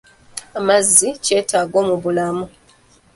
[0.59, 2.45] Amazzi kyetaago mu bulamu.